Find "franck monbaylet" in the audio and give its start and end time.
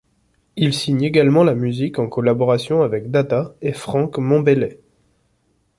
3.71-4.79